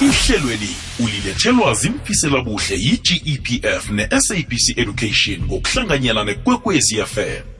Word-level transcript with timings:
ihlelweli 0.00 0.76
ulilethelwa 0.98 1.74
zimfisela 1.74 2.40
buhle 2.40 2.76
yi-gepf 2.76 3.90
ne-sabc 3.90 4.78
education 4.78 5.38
ngokuhlanganyela 5.44 6.24
nekwekwezi 6.24 7.02
fm 7.06 7.59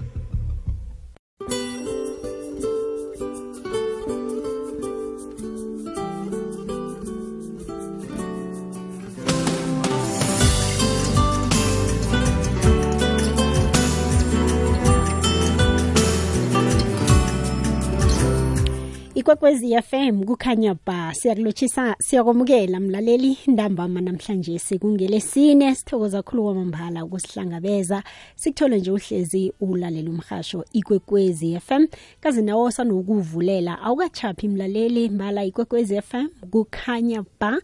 ikwekwezi 19.41 19.82
FM 19.82 20.25
kukhanya 20.25 20.77
ba 20.86 21.14
siyakulotshisa 21.14 21.96
siyakwamukela 21.98 22.80
mlaleli 22.80 23.39
ndambama 23.46 24.00
namhlanje 24.00 24.58
sekungelesine 24.58 25.75
sithokoza 25.75 26.22
kakhulu 26.22 26.44
kwamambala 26.44 27.04
ukusihlangabeza. 27.04 28.03
Sikuthole 28.36 28.79
nje 28.79 28.90
uhlezi 28.90 29.53
ulalela 29.61 30.11
umhasho 30.11 30.64
ikwekwezi 30.72 31.61
FM 31.61 31.86
kazi 32.20 32.42
nawo 32.42 32.70
sanokuvulela 32.70 33.78
awukachaphi 33.83 34.48
mlaleli 34.48 35.08
mbala 35.08 35.44
ikwekwezi 35.44 36.00
FM 36.02 36.27
kukhanya 36.50 37.25
ba. 37.41 37.58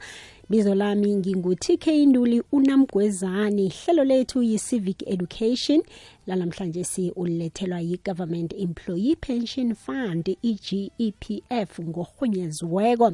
Bizo 0.51 0.75
lami 0.75 1.17
ngingu-tk 1.17 1.87
nduli 2.07 2.43
unamgwezane. 2.53 3.63
Ihlelo 3.65 4.05
lethu 4.05 4.43
yi-civic 4.43 5.03
education. 5.07 5.83
Lalamhlanje 6.27 6.85
si 6.85 7.11
ulethelwa 7.11 7.81
yi-government 7.81 8.53
employee 8.59 9.17
pension 9.17 9.75
fund 9.75 10.37
i-gepf 10.43 11.81
ngorhunyeziweko. 11.81 13.13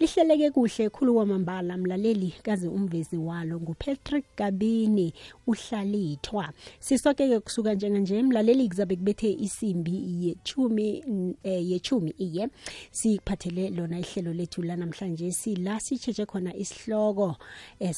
Lihleleke 0.00 0.50
kuhle 0.50 0.90
khulu 0.90 1.14
kwamambala 1.14 1.76
mlaleli 1.76 2.34
kaze 2.42 2.68
umvezi 2.68 3.16
walo 3.16 3.60
ngupatrick 3.60 4.24
gabini 4.36 5.14
uhlalithwa 5.46 6.52
sisoke-ke 6.80 7.40
kusuka 7.40 7.74
njenganje 7.74 8.22
mlaleli 8.22 8.68
kuzabe 8.68 8.96
kubethe 8.96 9.32
isimbi 9.32 10.26
yechumi 10.26 11.04
eh, 11.42 11.70
yechumi 11.70 12.14
iye. 12.18 12.48
Siphathele 12.90 13.70
lona 13.70 13.98
ihlelo 13.98 14.32
lethu 14.32 14.62
lanamhlanje 14.62 15.32
sila 15.32 15.80
sitshetshe 15.80 16.26
khona 16.26 16.56
isihloko 16.56 17.36
eh, 17.80 17.94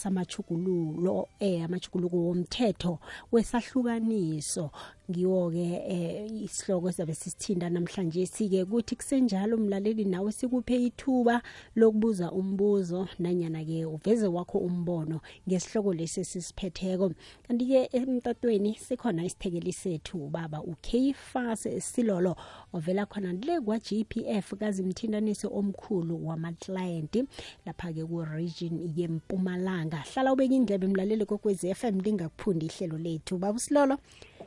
eh, 1.40 1.64
amachuguluko 1.64 2.16
womthetho 2.16 2.98
wesahlukaniso 3.32 4.51
so 4.54 4.70
ngiwo-ke 5.10 5.82
eh, 5.88 6.30
isihloko 6.44 6.90
sizabe 6.90 7.14
sisithinda 7.14 7.70
namhlanje. 7.70 8.26
Sike 8.26 8.64
kuthi 8.64 8.96
kusenjalo 8.96 9.56
mlaleli 9.56 10.04
nawe 10.04 10.32
sikuphe 10.32 10.76
ithuba 10.86 11.42
lokubuza 11.76 12.32
umbuzo 12.32 13.08
nanyana-ke 13.18 13.84
uveze 13.84 14.26
wakho 14.26 14.58
umbono 14.58 15.20
ngesihloko 15.48 15.94
lesi 15.94 16.20
esisiphetheko 16.20 17.12
kanti-ke 17.48 17.88
emtatweni 17.92 18.74
sikhona 18.78 19.24
isithekeli 19.24 19.72
sethu 19.72 20.28
baba 20.28 20.62
ukfas 20.62 21.68
silolo 21.78 22.36
ovela 22.72 23.06
khona 23.06 23.32
le 23.32 23.60
kwa-gpf 23.60 24.54
kazimthindanisi 24.54 25.46
omkhulu 25.46 26.26
wamaklayenti 26.26 27.24
lapha-ke 27.66 28.04
ku-region 28.04 28.92
yempumalanga. 28.96 30.04
Hlala 30.14 30.32
ubeka 30.32 30.54
indlebe 30.54 30.86
mlaleli 30.86 31.26
kokwezi 31.26 31.74
FM 31.74 32.00
lingakuphundi 32.00 32.66
ihlelo 32.66 32.98
lethu. 32.98 33.38
Baba 33.38 33.56
usilolo 33.56 33.98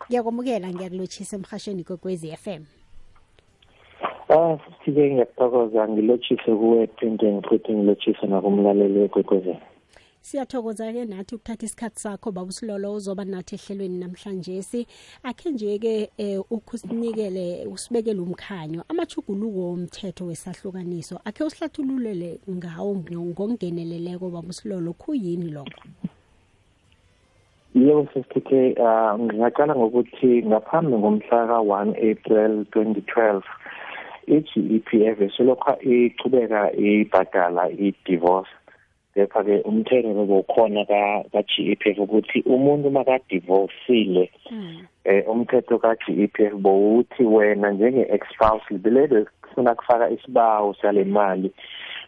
ngiyakwamukela 0.08 0.68
ngiyakulotshisa 0.74 1.36
emhashweni 1.38 1.84
kokwezi 1.84 2.32
FM 2.38 2.64
Ah, 4.30 4.58
sithike 4.86 5.12
ngiyakuthokoza 5.12 5.88
ngilotshise 5.90 6.52
kuwe 6.60 6.88
phinde 6.88 7.42
futhi 7.48 7.72
ngilotshise 7.74 8.28
nakumlaleli 8.28 9.00
wekwekwezela. 9.00 9.62
siyathokoza-ke 10.22 11.06
nathi 11.06 11.36
ukuthatha 11.36 11.66
isikhathi 11.66 12.00
sakho 12.02 12.32
baba 12.32 12.50
usilolo 12.50 12.94
uzoba 12.94 13.26
nathi 13.26 13.56
ehlelweni 13.56 13.98
namhlanje 14.00 14.62
si 14.62 14.88
akhe 15.24 15.50
nje-ke 15.52 16.10
um 16.18 16.44
ukusinikele 16.50 17.66
usibekele 17.74 18.20
umkhanyo 18.20 18.82
amachuguluko 18.90 19.60
womthetho 19.60 20.26
wesahlukaniso 20.26 21.22
akhe 21.26 21.44
usihlathululele 21.44 22.40
ngawo 22.50 22.96
ngokungeneleleko 22.96 24.30
baba 24.30 24.50
usilolo 24.50 24.94
khuyini 24.94 25.50
lokho? 25.52 25.82
Yebo 27.76 28.08
sesithe 28.14 28.80
uh 28.80 29.20
ngingaqala 29.20 29.76
ngokuthi 29.76 30.48
ngaphambi 30.48 30.96
ngomhla 30.96 31.40
ka1 31.52 31.88
April 32.12 32.52
2012 32.72 33.44
iGEPF 34.36 35.18
selokha 35.36 35.76
ichubeka 35.84 36.72
ibhadala 36.72 37.68
idivorce. 37.76 38.48
Kepha 39.14 39.44
ke 39.44 39.56
umthetho 39.68 40.12
bekukhona 40.16 40.88
ka 40.88 41.02
kaGEPF 41.36 42.00
ukuthi 42.00 42.48
umuntu 42.48 42.88
makadivorceile 42.96 44.32
eh 45.04 45.28
umthetho 45.28 45.76
kaGEPF 45.76 46.56
bowuthi 46.56 47.24
wena 47.28 47.72
njenge 47.72 48.08
ex 48.08 48.24
spouse 48.32 48.64
libele 48.72 49.28
kufuna 49.44 49.76
kufaka 49.76 50.10
isibawo 50.16 50.74
salemali 50.82 51.52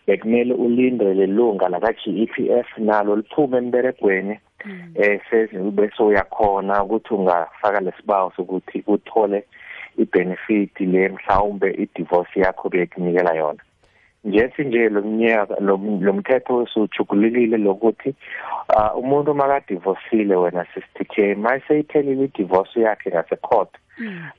bekumele 0.07 0.53
ulindele 0.53 1.27
lunga 1.27 1.67
la 1.69 1.79
kaGEPF 1.79 2.77
nalo 2.77 3.15
liphume 3.15 3.57
emberegweni. 3.57 4.39
Eh 4.95 5.21
seze 5.29 5.57
bese 5.57 6.03
uyakhona 6.03 6.83
ukuthi 6.83 7.13
ungafaka 7.13 7.79
lesibawo 7.79 8.31
sokuthi 8.35 8.83
uthole 8.87 9.43
ibenefit 9.97 10.79
le 10.79 11.09
mhlawumbe 11.09 11.71
idivorce 11.71 12.39
yakho 12.39 12.69
bekunikela 12.69 13.33
yona. 13.35 13.63
Nje 14.23 14.51
sinje 14.55 14.89
lo 14.89 15.01
mnyaka 15.01 15.55
lo 15.59 16.13
mthetho 16.13 16.57
usuchugulukile 16.57 17.57
lokuthi 17.57 18.15
umuntu 18.95 19.33
makadivorceile 19.33 20.35
wena 20.35 20.65
sisithe 20.73 21.35
mayiseyithelile 21.35 22.23
idivorce 22.23 22.81
yakhe 22.81 23.09
ngase 23.09 23.35
court 23.35 23.69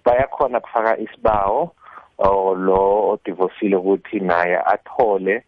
bayakhona 0.05 0.61
kufaka 0.61 0.99
isibawo 0.99 1.75
lo 2.67 3.09
odivorceile 3.11 3.77
ukuthi 3.77 4.21
naye 4.21 4.57
athole 4.57 5.43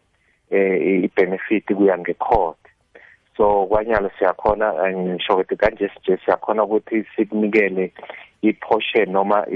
eh 0.50 1.04
ibenefit 1.04 1.75
kuya 1.75 1.98
ngecourt. 1.98 2.59
So 3.40 3.66
kwanyalo 3.66 4.10
siyakhona 4.18 4.92
ngisho 4.92 5.32
ukuthi 5.32 5.56
kanje 5.56 5.90
sije 5.94 6.18
siyakhona 6.24 6.64
ukuthi 6.64 7.04
sikunikele 7.16 7.92
iportion 8.42 9.10
noma 9.10 9.46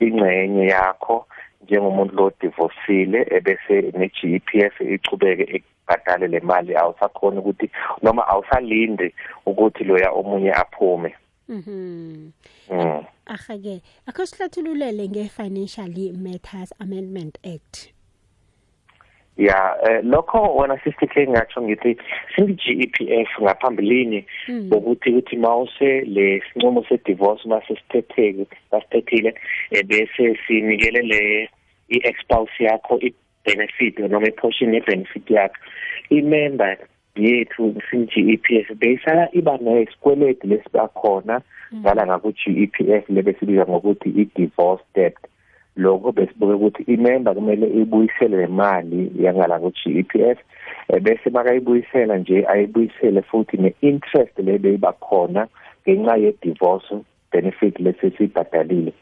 ingcenye 0.00 0.66
yakho 0.66 1.26
njengomuntu 1.62 2.14
lo 2.16 2.32
divorceile 2.40 3.26
ebese 3.30 3.92
ne-GEPF 3.98 4.80
ichubeke 4.80 5.44
ekubhadale 5.56 6.26
le 6.26 6.40
mali 6.40 6.76
awusakhona 6.76 7.40
ukuthi 7.40 7.70
noma 8.02 8.28
awusalinde 8.28 9.14
ukuthi 9.46 9.84
loya 9.84 10.10
omunye 10.10 10.52
aphume 10.52 11.14
Mhm. 11.48 12.30
Mm. 12.70 13.04
Ahake, 13.26 13.82
akho 14.06 14.26
sihlathululele 14.26 15.08
nge-Financial 15.08 16.12
Matters 16.16 16.72
Amendment 16.80 17.38
Act. 17.44 17.92
Ya 19.36 19.76
eh, 19.88 20.00
lokho 20.04 20.38
wona 20.38 20.78
sisithe 20.84 21.26
ngatsho 21.26 21.62
ngithi 21.62 21.96
singi 22.36 22.54
GEPF 22.54 23.30
ngaphambilini 23.42 24.24
ukuthi 24.70 25.10
ukuthi 25.10 25.36
mawuse 25.36 26.00
le 26.00 26.42
sinqumo 26.52 26.84
se 26.88 27.00
divorce 27.04 27.48
mase 27.48 27.74
sithetheke 27.76 28.46
basithethile 28.70 29.34
bese 29.86 30.38
sinikele 30.46 31.02
le 31.02 31.48
i-spouse 31.88 32.64
yakho 32.64 32.98
i-benefit 33.00 33.98
noma 33.98 34.26
i-portion 34.26 34.74
ye-benefit 34.74 35.30
yakho. 35.30 35.56
I-member 36.10 36.76
yethu 37.16 37.74
singi 37.90 38.22
GEPF 38.22 38.74
beyisala 38.80 39.28
iba 39.32 39.58
nesikweletu 39.58 40.46
lesibakhona 40.46 41.40
ngala 41.74 42.06
ngaku 42.06 42.32
GEPF 42.32 43.08
lebe 43.08 43.32
sibiza 43.40 43.64
ngokuthi 43.66 44.08
i-divorce 44.08 44.84
debt. 44.94 45.16
Lokho 45.76 46.12
besibuke 46.12 46.54
ukuthi 46.54 46.82
imember 46.82 47.34
kumele 47.34 47.66
ibuyisele 47.66 48.36
le 48.36 48.46
mali 48.46 49.12
yangala 49.18 49.58
ku-GEPF 49.58 50.38
bese 51.02 51.30
makayibuyisela 51.30 52.16
nje 52.18 52.44
ayibuyisele 52.48 53.22
futhi 53.22 53.56
ne-interest 53.56 54.38
lebeyiba 54.38 54.92
khona 54.92 55.48
ngenxa 55.82 56.16
ye-divorce 56.16 56.94
benefit 57.32 57.80
lesesibhadalile 57.80 58.92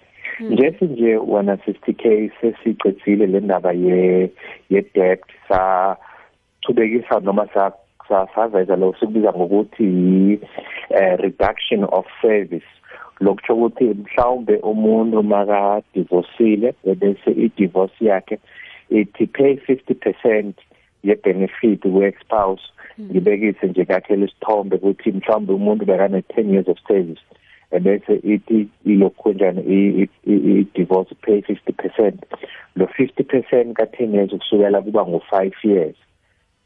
nje 0.41 0.75
sinje 0.79 1.17
wena 1.17 1.55
60k 1.55 2.31
sesicedzile 2.41 3.27
le 3.27 3.41
ndaba 3.41 3.73
ye 3.73 4.31
ye 4.71 4.85
debt 4.95 5.23
sa 5.49 5.97
chubekisa 6.61 7.21
noma 7.21 7.47
sa 7.55 7.73
saveza 8.35 8.77
lo 8.77 8.95
sikubiza 9.01 9.33
ngokuthi 9.33 10.39
reduction 11.19 11.85
of 11.85 12.07
service. 12.23 12.67
Lokutsho 13.21 13.55
ukuthi 13.55 13.85
mhlawumbe 13.85 14.57
umuntu 14.57 15.23
maka 15.23 15.83
divorceile 15.95 16.75
bese 17.01 17.31
i-divorce 17.31 18.05
yakhe 18.05 18.39
ithi 18.91 19.27
pay 19.27 19.55
50% 19.55 20.53
ye 21.03 21.15
benefit 21.15 21.85
we 21.85 22.13
spouse 22.21 22.63
ngibekise 23.01 23.67
nje 23.67 23.85
kakhe 23.85 24.17
lesithombe 24.17 24.77
ukuthi 24.77 25.13
mhlawumbe 25.13 25.53
umuntu 25.53 25.85
bekane 25.85 26.19
10 26.19 26.53
years 26.53 26.69
of 26.69 26.79
service 26.89 27.23
ebese 27.71 28.15
ithi 28.15 28.69
ilokhu 28.85 29.33
njani 29.33 29.63
i-divorce 30.27 31.15
pay 31.23 31.41
50% 31.41 32.13
lo 32.77 32.85
50% 32.85 33.73
ka 33.73 33.85
10 33.85 34.15
years 34.15 34.33
ukusukela 34.33 34.83
kuba 34.83 35.07
ngo 35.07 35.23
5 35.33 35.53
years. 35.65 35.97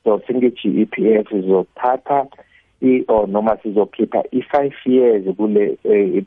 So 0.05 0.21
singe-GEPF 0.27 1.29
sizothatha 1.29 2.19
i 2.21 2.54
or 3.09 3.29
noma 3.29 3.57
sizokhipha 3.63 4.23
i5 4.33 4.73
years 4.87 5.37
kule 5.37 5.79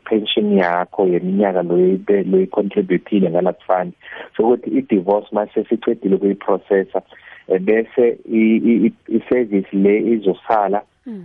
pension 0.05 0.57
yakho 0.57 1.07
yeminyaka 1.07 1.63
loyibe 1.63 2.23
loyicontributile 2.23 3.29
ngalap 3.29 3.59
fund. 3.67 3.93
So 4.37 4.43
ukuthi 4.43 4.69
i-divorce 4.69 5.27
mase 5.31 5.63
sicedile 5.63 6.15
ukuyiprocessa 6.15 7.01
bese 7.59 8.17
i-service 9.09 9.67
le 9.73 9.97
izosala 9.99 10.81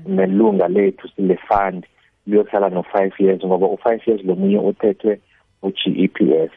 nelunga 0.06 0.69
lethu 0.69 1.08
le 1.19 1.37
fund 1.37 1.87
liyosala 2.26 2.69
no5 2.69 3.12
years 3.19 3.44
ngoba 3.44 3.67
u5 3.67 4.00
years 4.06 4.25
lomunye 4.25 4.58
uthethwe 4.58 5.19
uGEPF 5.62 6.52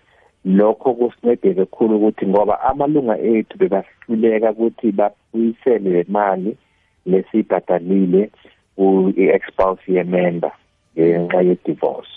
lokho 0.45 0.93
kusincede 0.93 1.53
kakhulu 1.53 1.95
ukuthi 1.95 2.27
ngoba 2.27 2.61
amalunga 2.61 3.19
ethu 3.19 3.57
bebahluleka 3.57 4.51
ukuthi 4.51 4.91
babuyisele 4.91 5.89
le 5.89 6.05
mali 6.09 6.57
lesibhadalile 7.05 8.29
ku-expulse 8.75 9.87
ye-member 9.87 10.51
ngenxa 10.97 11.41
ye-divorce. 11.41 12.15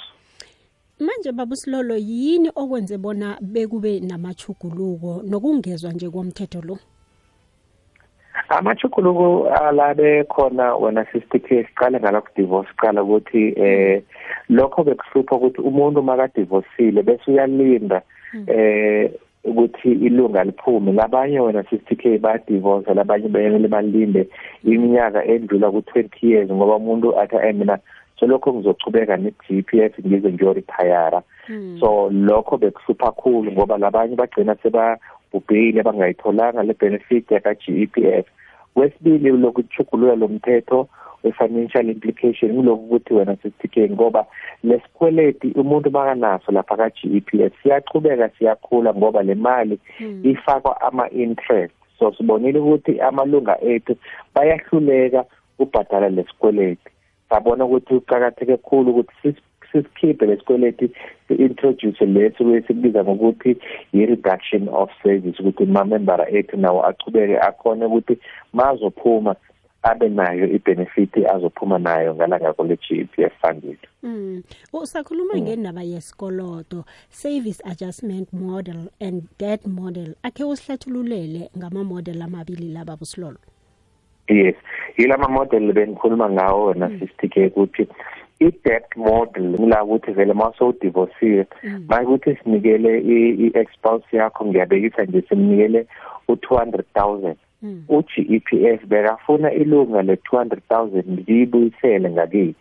Manje 1.01 1.33
babusilolo 1.33 1.97
yini 1.97 2.51
okwenze 2.55 2.99
bona 2.99 3.39
bekube 3.41 4.01
namachuguluko 4.01 5.23
nokungezwa 5.23 5.93
nje 5.93 6.11
komthetho 6.11 6.61
lo? 6.63 6.79
Amachuguluko 8.49 9.49
alabe 9.51 10.25
khona 10.25 10.77
wena 10.77 11.07
sistithi 11.13 11.65
siqale 11.65 12.01
ngala 12.01 12.21
ku-divorce 12.21 12.73
qala 12.77 13.03
ukuthi 13.03 13.55
eh 13.57 14.03
lokho 14.49 14.85
bekuhlupha 14.85 15.37
ukuthi 15.37 15.61
umuntu 15.61 16.03
makadivorcile 16.03 17.03
bese 17.03 17.31
uyalinda 17.31 18.03
eh 18.47 19.11
ukuthi 19.45 19.93
ilunga 19.93 20.45
liphume. 20.45 20.93
Labanye 20.93 21.41
wena 21.41 21.63
60k 21.63 22.19
bayadivorce 22.19 22.95
labanye 22.95 23.29
bayemele 23.29 23.69
balinde 23.69 24.29
iminyaka 24.65 25.25
endlula 25.25 25.69
ku20 25.69 26.09
years 26.23 26.51
ngoba 26.51 26.77
umuntu 26.77 27.19
athi 27.21 27.37
eh 27.37 27.55
mina 27.55 27.79
so 28.21 28.27
lokho 28.27 28.53
ngizochubeka 28.53 29.17
ne-GPF 29.17 29.99
ngize 30.07 30.33
ngiyoretire 30.33 31.21
so 31.81 32.11
lokho 32.11 32.57
bekuhlupha 32.57 33.07
kakhulu 33.07 33.53
ngoba 33.53 33.79
labanye 33.79 34.17
bagcina 34.17 34.57
sebabhubhile 34.63 35.83
bangayitholanga 35.83 36.63
le 36.63 36.75
benefit 36.75 37.31
yaka 37.31 37.55
GEPF 37.55 38.27
kwesibili 38.75 39.31
lokuchugulula 39.31 40.15
lomthetho 40.17 40.89
we-financial 41.25 41.91
implication 41.91 42.57
kuloku 42.57 42.85
ukuthi 42.85 43.15
wena 43.15 43.37
sisithike 43.37 43.91
ngoba 43.91 44.27
lesikweleti 44.65 45.49
umuntu 45.49 45.91
makanaso 45.91 46.53
lapha 46.53 46.77
ka-GEPF 46.77 47.53
siyachubeka 47.63 48.29
siyakhula 48.29 48.95
ngoba 48.95 49.23
le 49.23 49.35
mali 49.35 49.79
ifakwa 50.23 50.81
ama-interest. 50.81 51.75
So 51.99 52.13
sibonile 52.13 52.59
ukuthi 52.59 53.01
amalunga 53.01 53.61
ethu 53.61 53.97
bayahluleka 54.35 55.25
ubhadala 55.59 56.09
lesikweleti 56.09 56.91
sabona 57.29 57.65
ukuthi 57.65 57.95
uqakatheke 57.95 58.57
kakhulu 58.57 58.91
ukuthi 58.91 59.35
sisikhiphe 59.73 60.27
lesikweleti 60.27 60.91
si-introduce 61.29 62.07
leso 62.07 62.57
esikubiza 62.57 63.05
ngokuthi 63.05 63.57
i-reduction 63.93 64.69
of 64.69 64.91
service 65.03 65.43
ukuthi 65.43 65.63
amamembara 65.63 66.29
ethu 66.31 66.57
nawo 66.57 66.87
achubeke 66.87 67.39
akhona 67.39 67.87
ukuthi 67.87 68.19
mazophuma 68.53 69.37
abe 69.83 70.09
nayo 70.09 70.47
ibenefit 70.47 71.17
azophuma 71.35 71.79
nayo 71.79 72.15
ngalanga 72.15 72.53
kole 72.53 72.77
GEPF 72.77 73.33
fund 73.41 73.65
yethu 73.65 73.89
Mm. 74.03 74.43
Usakhuluma 74.73 75.35
mm. 75.35 75.43
ngendaba 75.43 75.83
yesikoloto, 75.83 76.85
service 77.11 77.61
adjustment 77.65 78.33
model 78.33 78.91
and 79.01 79.23
debt 79.39 79.67
model. 79.67 80.15
Ake 80.23 80.45
usihlathululele 80.45 81.51
ngama 81.59 81.85
model 81.85 82.23
amabili 82.23 82.73
laba 82.73 82.97
busilolo. 82.97 83.39
Yes. 84.29 84.55
Yilama 84.97 85.29
model 85.29 85.73
benikhuluma 85.73 86.31
ngawo 86.31 86.75
na 86.75 86.89
mm. 86.89 87.01
sister 87.01 87.47
ukuthi 87.47 87.89
i-debt 88.41 88.97
model 88.97 89.43
ngila 89.43 89.85
ukuthi 89.85 90.13
vele 90.13 90.35
maso 90.35 90.73
divorce 90.81 91.47
manje 91.89 92.07
ukuthi 92.07 92.37
sinikele 92.37 93.01
i-expulse 93.01 94.17
yakho 94.17 94.45
ngiyabekisa 94.45 95.05
nje 95.05 95.23
simnikele 95.29 95.87
u200000 97.63 97.89
uGEPF 97.89 98.87
bekafuna 98.87 99.53
ilunga 99.53 100.03
le200000 100.03 101.27
liyibuyisele 101.27 102.11
ngakithi. 102.11 102.55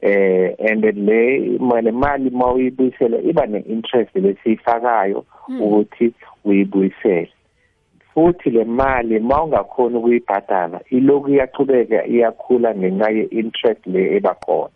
Eh 0.00 0.54
and 0.70 0.84
le 0.84 1.58
mali 1.58 1.92
mali 1.92 2.30
mawuyibuyisela 2.30 3.18
iba 3.18 3.46
ne-interest 3.46 4.14
lesiyifakayo 4.14 5.24
ukuthi 5.60 6.12
uyibuyisele. 6.44 7.30
Futhi 8.14 8.50
le 8.50 8.64
mali 8.64 9.18
mawungakhona 9.18 9.98
ukuyibhadala 9.98 10.80
iloku 10.90 11.30
iyachubeka 11.30 12.06
iyakhula 12.06 12.74
ngenxa 12.74 13.10
ye-interest 13.10 13.86
le 13.86 14.16
ebakhona 14.16 14.74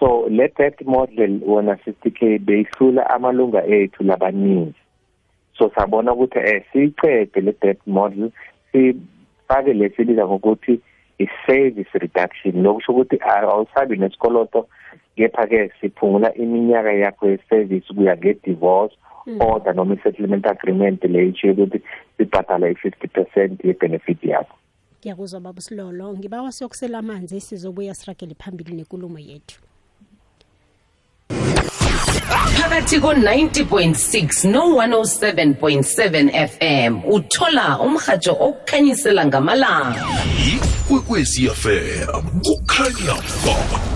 so 0.00 0.26
le 0.28 0.48
debt 0.58 0.80
model 0.86 1.40
wona 1.46 1.74
60k 1.74 2.38
beyihlula 2.38 3.10
amalunga 3.10 3.64
ethu 3.66 4.04
labaningi. 4.04 4.74
So 5.58 5.70
sabona 5.74 6.12
ukuthi 6.12 6.38
eh 6.38 6.64
sicede 6.72 7.40
le 7.40 7.52
debt 7.62 7.80
model 7.86 8.30
sifake 8.76 9.72
lesibiza 9.72 10.26
ngokuthi 10.26 10.80
i-service 11.18 11.98
reduction 11.98 12.62
lokusho 12.62 12.92
ukuthi 12.92 13.16
awusabi 13.22 13.96
nesikoloto 13.96 14.68
kepha 15.16 15.46
ke 15.46 15.72
siphungula 15.80 16.34
iminyaka 16.34 16.92
yakho 16.92 17.28
ye-service 17.28 17.94
kuya 17.94 18.16
nge-divorce 18.16 18.96
order 19.40 19.74
noma 19.74 19.94
i-settlement 19.94 20.46
agreement 20.46 21.04
le 21.04 21.28
itsho 21.28 21.50
ukuthi 21.50 21.80
sibhadala 22.16 22.68
i-50 22.68 23.08
percent 23.08 23.64
ye-benefit 23.64 24.24
yakho. 24.24 24.56
Ngiyakuzwa 25.00 25.40
baba 25.40 25.60
silolo. 25.60 26.14
Ngibawa 26.18 26.52
siyokusela 26.52 26.98
amanzi 26.98 27.40
sizobuya 27.40 27.94
siragele 27.94 28.34
phambili 28.34 28.76
nenkulumo 28.76 29.18
yethu. 29.18 29.60
Phakathi 32.28 33.00
ko-90.6 33.00 34.50
no-107.7 34.50 36.30
fm 36.50 36.92
uthola 37.08 37.78
umhajo 37.80 38.32
okukhanyisela 38.40 39.26
ngamalanga. 39.26 40.04
Ikwekwezi 40.52 41.50
fm 41.50 42.22
kukhanya 42.44 43.14
ba 43.44 43.95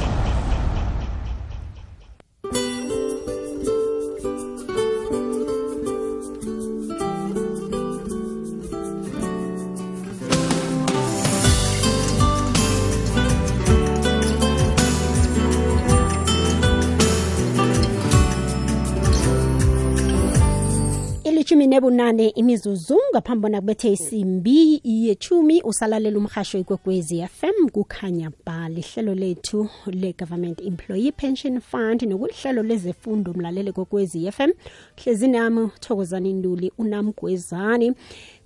nebunane 21.80 22.28
imizuzu 22.28 22.98
ngaphambi 23.12 23.42
bona 23.42 23.60
kubethe 23.60 23.92
isimbi 23.92 24.80
yechumi 24.84 25.62
usalalela 25.62 26.18
umhasho 26.18 26.58
ikwekwezi 26.58 27.26
fm 27.26 27.68
kukhanya 27.72 28.30
ba 28.46 28.68
lihlelo 28.68 29.14
lethu 29.14 29.68
le-government 29.86 30.60
employee 30.60 31.12
pension 31.12 31.60
fund 31.60 32.02
nokulihlelo 32.02 32.62
lezefundo 32.62 33.32
mlalele 33.32 33.72
kwekwezi 33.72 34.32
fm 34.32 34.50
hlezi 34.96 35.28
nami 35.28 35.70
thokozani 35.80 36.32
nduli 36.32 36.72
unamgwezani 36.78 37.94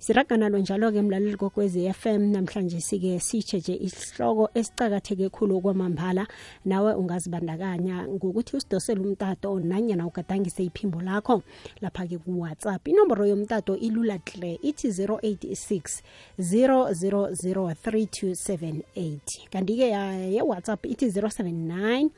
siraganalo 0.05 0.59
njalo-ke 0.59 1.01
mlaleli 1.01 1.37
kokwezi 1.37 1.93
fm 1.93 2.21
namhlanje 2.31 2.81
sike 2.81 3.19
sitsheje 3.19 3.75
isihloko 3.75 4.49
esicakatheke 4.53 5.29
khulu 5.29 5.61
kwamambala 5.61 6.27
nawe 6.65 6.93
ungazibandakanya 6.93 8.07
ngokuthi 8.07 8.57
usidosele 8.57 9.01
umtato 9.01 9.59
nanyana 9.59 10.07
ugadangise 10.07 10.63
iphimbo 10.63 11.01
lakho. 11.01 11.41
Lapha-ke 11.81 12.17
kuwhatsapp 12.17 12.87
inomboro 12.87 13.24
yomtato 13.27 13.77
ilula 13.77 14.19
tle. 14.19 14.59
Ithi 14.61 14.91
086 14.91 16.01
000 16.39 16.93
3278 16.93 19.49
kanti-ke 19.51 19.89
yewhatsapp 20.35 20.85
ithi 20.85 21.09
079 21.11 22.09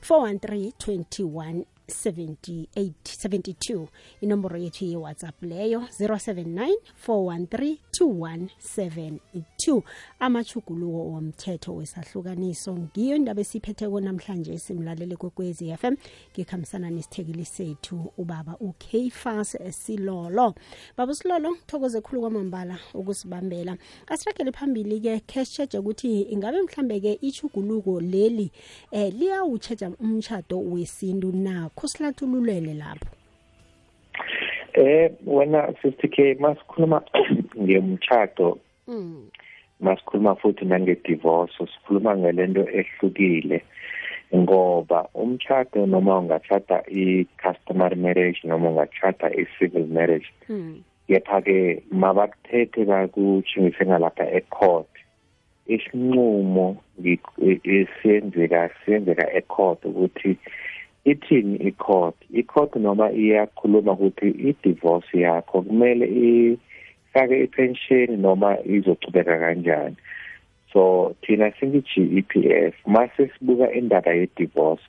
413 0.00 0.72
21 0.78 1.64
78 1.88 2.92
72 3.02 3.86
inomboro 4.20 4.58
yethu 4.58 4.84
ye-whatsapp 4.84 5.42
leyo 5.42 5.80
079 6.00 6.74
413 7.06 7.76
2172 8.00 9.82
amachuguluko 10.20 10.98
womthetho 10.98 11.74
wesahlukaniso 11.74 12.76
ngiyo 12.76 13.16
indaba 13.16 13.40
esiphetheko 13.40 14.00
namhlanje 14.00 14.58
simlalele 14.58 15.16
kwekwezi 15.16 15.76
fm 15.76 15.96
ngikhambisana 16.32 16.90
nesithekeli 16.90 17.44
sethu 17.44 18.12
ubaba 18.18 18.56
ukfas 18.60 19.56
silolo. 19.70 20.54
Baba 20.96 21.14
silolo 21.14 21.56
thokoze 21.66 22.00
khulu 22.00 22.20
kwamambala 22.20 22.78
ukusibambela. 22.94 23.76
Asiragele 24.06 24.52
phambili-ke 24.52 25.20
khe 25.20 25.44
sitsheje 25.44 25.78
ukuthi 25.78 26.22
ingabe 26.22 26.62
mhlambe-ke 26.62 27.18
ichuguluko 27.20 28.00
leli 28.00 28.52
eh 28.90 29.14
liyawutsheja 29.14 29.90
umtshado 30.00 30.60
wesintu 30.60 31.32
na? 31.32 31.70
Kusihlathululele 31.78 32.74
lapho. 32.74 33.06
Eh 34.74 35.10
wena 35.26 35.60
50k 35.82 36.38
masikhuluma 36.40 37.02
ngemtchado 37.62 38.58
masikhuluma 39.80 40.34
futhi 40.40 40.64
nange-divorce 40.64 41.54
sikhuluma 41.72 42.16
ngelento 42.16 42.62
ehlukile 42.80 43.62
ngoba 44.34 45.08
umshado 45.14 45.86
noma 45.86 46.18
ungachata 46.18 46.82
i-customary 46.90 47.96
marriage 47.96 48.40
noma 48.44 48.68
ungachata 48.70 49.30
i-civil 49.40 49.86
marriage 49.86 50.28
Mm. 50.48 50.82
kepha-ke 51.08 51.82
mabakuthethe 51.92 52.84
bakushingise 52.84 53.86
ngalapha 53.86 54.24
e-court. 54.38 54.88
Isinqumo 55.66 56.76
ngi- 57.00 57.20
i- 57.64 57.86
siyenzeka 58.02 58.70
siyenzeka 58.84 59.32
e-court 59.32 59.84
ukuthi 59.84 60.36
ithini 61.04 61.56
i-court? 61.68 62.16
I-court 62.34 62.76
noma 62.76 63.10
iyakhuluma 63.12 63.92
ukuthi 63.92 64.28
i-divorce 64.48 65.20
yakho 65.20 65.62
kumele 65.62 66.06
ifake 66.06 67.42
i-pension 67.44 68.20
noma 68.20 68.56
izochubeka 68.64 69.38
kanjani. 69.38 69.96
So 70.72 71.14
thina 71.22 71.50
singi-GEPF 71.60 72.74
mase 72.86 73.30
sibuka 73.38 73.72
indaba 73.72 74.10
ye-divorce 74.12 74.82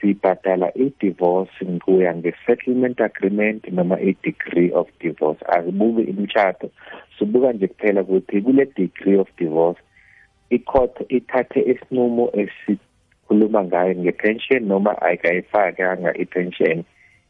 sibhadala 0.00 0.72
i-divorce 0.74 1.64
kuya 1.84 2.14
nge-settlement 2.14 3.00
agreement 3.00 3.68
noma 3.72 4.00
i-degree 4.00 4.70
of 4.72 4.88
divorce. 5.00 5.40
Asibuki 5.46 6.02
imitshato. 6.10 6.70
Sibuka 7.18 7.52
nje 7.52 7.66
kuphela 7.68 8.02
ukuthi 8.02 8.42
kule 8.42 8.64
degree 8.76 9.16
of 9.16 9.28
divorce 9.38 9.80
i-court 10.50 11.00
ithathe 11.08 11.60
isinqumo 11.72 12.24
esikhuluma 13.32 13.64
ngayo 13.64 13.94
nge-pension 13.94 14.64
noma 14.68 15.02
ayikayifakanga 15.02 16.14
i-pension 16.18 16.84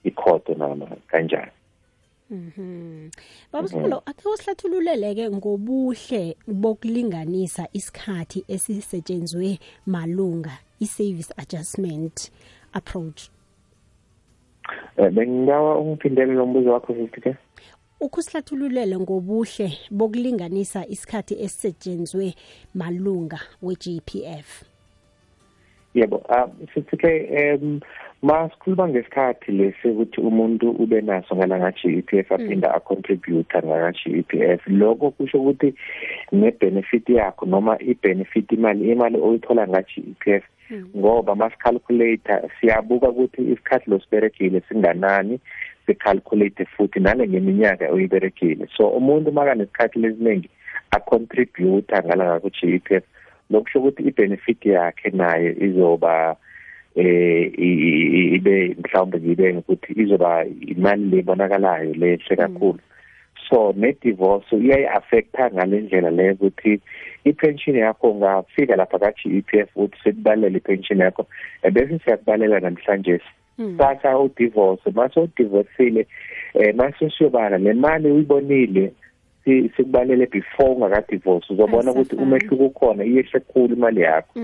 i-court 0.04 0.48
noma 0.48 0.86
kanjani 1.06 1.50
Mhm. 2.30 3.10
Baba 3.52 3.68
Sibolo 3.68 4.02
ake 4.06 4.28
usihlathululele 4.28 5.30
ngobuhle 5.30 6.36
bokulinganisa 6.48 7.68
isikhathi 7.72 8.44
esisetshenzwe 8.48 9.58
malunga 9.86 10.58
i-service 10.80 11.30
adjustment 11.36 12.30
approach. 12.72 13.28
Eh, 14.96 15.10
bengingawa 15.10 15.78
ungiphindele 15.78 16.32
lo 16.32 16.46
mbuzo 16.46 16.72
wakho 16.72 16.94
sisike 16.94 17.36
Ukusihlathululele 18.00 18.98
ngobuhle 18.98 19.78
bokulinganisa 19.90 20.86
isikhathi 20.86 21.34
esisetshenzwe 21.34 22.34
malunga 22.74 23.40
we-GPF. 23.62 24.71
Yebo 25.94 26.22
ah 26.28 26.48
sisike 26.74 27.28
em 27.30 27.80
masikhuluma 28.22 28.88
ngesikhathi 28.88 29.52
lesi 29.52 29.88
ukuthi 29.88 30.20
umuntu 30.20 30.70
ube 30.70 31.00
naso 31.00 31.36
ngalangathi 31.36 31.88
i-GEPF 31.88 32.32
aphinda 32.32 32.74
acontribute 32.74 33.58
ngalangathi 33.58 34.10
i-GEPF 34.10 34.66
lokho 34.66 35.10
kusho 35.10 35.38
ukuthi 35.38 35.74
ne-benefit 36.32 37.08
yakho 37.08 37.46
noma 37.46 37.78
i-benefit 37.80 38.52
imali 38.52 38.92
imali 38.92 39.18
oyithola 39.18 39.68
ngathi 39.68 40.00
i-GEPF 40.00 40.44
ngoba 40.96 41.34
masikhalculator 41.34 42.40
siyabuka 42.60 43.08
ukuthi 43.08 43.42
isikhathi 43.52 43.90
losiberekile 43.90 44.62
singanani 44.68 45.40
sicalculate 45.86 46.64
futhi 46.64 47.00
nale 47.00 47.28
ngeminyaka 47.28 47.90
oyiberekile 47.90 48.68
so 48.76 48.88
umuntu 48.88 49.32
makanesikhathi 49.32 49.98
lesiningi 49.98 50.48
acontribute 50.90 51.92
ngalanga 52.04 52.40
ku-GEPF 52.40 53.04
lokusho 53.52 53.78
ukuthi 53.78 54.02
i-benefit 54.02 54.66
yakhe 54.66 55.10
naye 55.10 55.56
izoba 55.66 56.36
eh 56.96 57.52
ibe 58.36 58.76
mhlawumbe 58.82 59.18
ngibe 59.20 59.52
ukuthi 59.60 59.92
izoba 60.02 60.44
imali 60.72 61.04
lebonakalayo 61.04 61.94
lehle 61.94 62.36
kakhulu. 62.36 62.78
So 63.48 63.72
ne 63.76 63.92
divorce 64.02 64.56
iyayi 64.56 64.86
affecta 64.86 65.50
ngalendlela 65.50 66.10
leyo 66.10 66.32
ukuthi 66.32 66.80
ipension 67.24 67.76
yakho 67.76 68.10
ungafika 68.10 68.76
lapha 68.76 68.98
ka 68.98 69.12
GEPF 69.12 69.76
uthi 69.76 69.96
sekubalela 70.04 70.56
ipension 70.56 70.98
yakho 70.98 71.26
ebese 71.62 71.98
siyakubalela 71.98 72.60
namhlanje. 72.60 73.20
Sasa 73.78 74.18
u 74.18 74.30
divorce 74.36 74.90
mase 74.94 75.20
u 75.20 75.28
divorceile 75.36 76.06
eh 76.54 76.74
mase 76.74 77.10
siyobala 77.10 77.58
le 77.58 77.72
mali 77.72 78.10
uyibonile 78.10 78.92
sikubalele 79.44 80.26
before 80.26 80.70
ungaka 80.70 81.02
divorce 81.08 81.52
uzobona 81.52 81.90
ukuthi 81.90 82.16
umehluko 82.16 82.64
ukhona 82.64 83.04
iyehle 83.04 83.40
kukhulu 83.40 83.74
imali 83.74 84.00
yakho. 84.00 84.40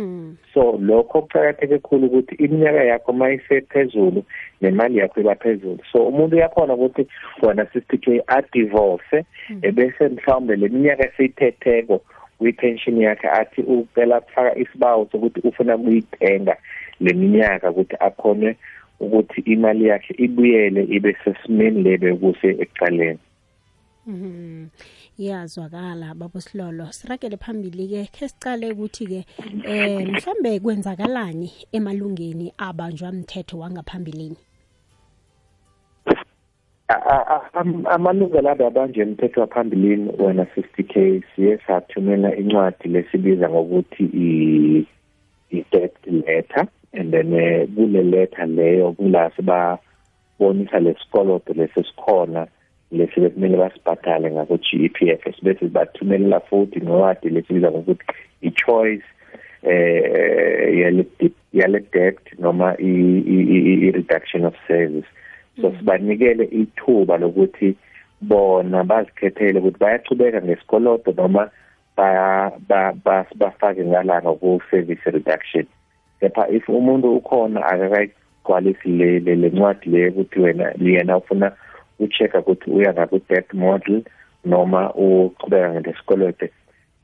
So 0.55 0.79
lokho 0.81 1.23
kuqhakatheke 1.23 1.79
kakhulu 1.79 2.07
ukuthi 2.07 2.35
iminyaka 2.35 2.85
yakho 2.85 3.13
mayisephezulu 3.13 4.25
nemali 4.61 4.99
yakho 4.99 5.21
iba 5.21 5.35
phezulu. 5.35 5.79
So 5.93 6.07
umuntu 6.07 6.37
uyakhona 6.37 6.75
ukuthi 6.75 7.07
wona 7.43 7.67
sister 7.73 8.23
a 8.27 8.43
divorce 8.53 9.25
ebese 9.63 10.09
mhlawumbe 10.09 10.57
leminyaka 10.57 11.09
esiyithetheko 11.09 12.01
kwi-pension 12.39 13.01
yakhe 13.01 13.29
athi 13.29 13.63
ucela 13.63 14.21
kufaka 14.21 14.59
isibawo 14.59 15.09
sokuthi 15.13 15.41
ufuna 15.49 15.79
kuyithenga 15.79 16.57
leminyaka 17.01 17.71
ukuthi 17.71 17.97
akhone 18.01 18.57
ukuthi 19.01 19.41
imali 19.41 19.87
yakhe 19.87 20.15
ibuyele 20.19 20.83
ibe 20.85 21.17
sesimeni 21.25 21.83
lebe 21.83 22.15
kuse 22.15 22.49
ekuqaleni 22.49 23.19
Mhm. 24.09 24.69
Iyazwakala 25.19 26.15
babo 26.15 26.41
Silolo. 26.41 26.89
Sirakele 26.93 27.37
phambili 27.37 27.89
ke 27.89 28.09
ke 28.09 28.29
sicale 28.29 28.73
ukuthi 28.73 29.05
ke 29.07 29.21
eh 29.69 30.01
mhlambe 30.09 30.61
kwenzakalani 30.61 31.53
emalungeni 31.73 32.53
abanjwa 32.57 33.11
umthetho 33.11 33.59
wangaphambilini. 33.59 34.37
amalungelo 37.91 38.51
abo 38.51 38.67
abanje 38.67 39.03
umthetho 39.03 39.41
waphambilini 39.41 40.11
wena 40.19 40.45
60k 40.45 41.23
siye 41.37 41.59
sathumela 41.67 42.37
incwadi 42.37 42.89
lesibiza 42.89 43.49
ngokuthi 43.51 44.05
i 44.05 44.87
i-debt 45.51 45.97
letter 46.07 46.67
and 46.93 47.13
then 47.13 47.31
kule 47.75 48.03
letter 48.03 48.47
leyo 48.47 48.93
kula 48.93 49.31
sibabonisa 49.37 50.81
lesikoloto 50.81 51.53
lesesikhona 51.53 52.47
lesi 52.93 53.21
bekumele 53.21 53.57
basibhadale 53.57 54.31
ngako 54.31 54.59
GEPF 54.59 55.37
sibese 55.37 55.67
bathumelela 55.67 56.41
futhi 56.41 56.81
nowadi 56.81 57.29
lesibiza 57.29 57.71
ngokuthi 57.71 58.05
i-choice 58.43 59.05
eh 59.63 60.79
yale 60.79 61.07
yale 61.53 61.81
debt 61.93 62.19
noma 62.39 62.77
i 62.79 63.91
reduction 63.91 64.45
of 64.45 64.55
service. 64.67 65.07
So 65.61 65.73
sibanikele 65.79 66.45
ithuba 66.45 67.19
lokuthi 67.19 67.77
bona 68.21 68.85
bazikhethele 68.85 69.59
ukuthi 69.59 69.79
bayachubeka 69.79 70.43
ngesikoloto 70.43 71.13
noma 71.13 71.51
baya 71.97 72.51
bafake 73.39 73.85
ngalanga 73.85 74.33
ku 74.33 74.61
service 74.71 75.03
reduction. 75.07 75.67
Kepha 76.21 76.49
if 76.51 76.69
umuntu 76.69 77.17
ukhona 77.17 77.67
akakayigcwalisi 77.67 78.89
le 78.89 79.35
lencwadi 79.35 79.91
le 79.91 80.09
ukuthi 80.09 80.41
wena 80.41 80.73
liyena 80.79 81.17
ufuna 81.17 81.53
uchecka 81.99 82.39
ukuthi 82.39 82.71
uya 82.71 82.93
ngaku 82.93 83.21
debt 83.29 83.55
model 83.55 84.03
noma 84.45 84.95
uqhubeka 84.95 85.81
ngesikoloto 85.81 86.47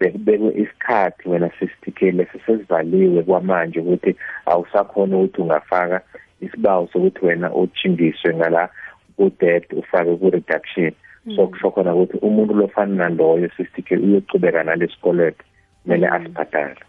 bekubekwe 0.01 0.55
isikhathi 0.63 1.29
wena 1.29 1.47
60k 1.47 2.13
lesi 2.13 2.39
sesivaliwe 2.47 3.23
kwamanje 3.23 3.81
ukuthi 3.81 4.17
awusakhona 4.47 5.17
ukuthi 5.17 5.41
ungafaka 5.41 6.01
isibawo 6.41 6.89
sokuthi 6.93 7.27
wena 7.27 7.55
uchindiswe 7.55 8.35
ngala 8.35 8.69
ku 9.17 9.31
debt 9.41 9.73
ufake 9.73 10.17
ku 10.17 10.31
reduction 10.31 10.93
so 11.37 11.47
kusho 11.47 11.71
khona 11.71 11.95
ukuthi 11.95 12.17
umuntu 12.17 12.55
lofana 12.55 12.95
naloyo 12.95 13.47
60k 13.47 14.05
uyochubeka 14.05 14.63
nalesikoloto 14.63 15.45
kumele 15.83 16.09
asibhadale. 16.09 16.81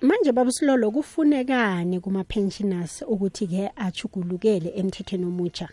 Manje 0.00 0.32
babusilolo 0.32 0.90
kufunekani 0.90 2.00
kuma 2.00 2.24
pensioners 2.24 3.04
ukuthi 3.08 3.46
ke 3.46 3.70
achugulukele 3.76 4.72
emthethweni 4.76 5.24
omutsha 5.24 5.68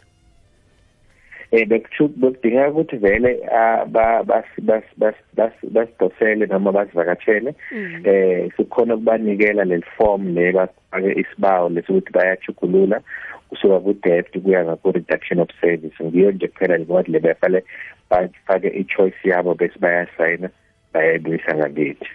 eh 1.51 1.67
bekudingeka 1.67 2.69
ukuthi 2.69 2.97
vele 2.97 3.39
basidosele 5.73 6.45
noma 6.45 6.71
basivakatshele 6.71 7.55
eh 8.03 8.51
sikhona 8.57 8.95
ukubanikela 8.95 9.65
le 9.65 9.81
form 9.97 10.35
le 10.35 10.51
bafake 10.51 11.19
isibawo 11.21 11.69
lesokuthi 11.69 12.11
bayachugulula 12.11 13.01
kusuka 13.49 13.79
ku 13.79 13.93
debt 13.93 14.31
kuya 14.43 14.63
ngaku 14.63 14.91
reduction 14.91 15.39
of 15.39 15.49
service. 15.61 16.03
Ngiyo 16.03 16.31
nje 16.31 16.47
kuphela 16.47 16.77
incwadi 16.77 17.11
le 17.11 17.19
bafale 17.19 17.63
bafake 18.09 18.67
i-choice 18.67 19.19
yabo 19.23 19.55
bese 19.55 19.79
bayasayina 19.79 20.49
bayayibuyisa 20.93 21.55
ngakithi. 21.55 22.07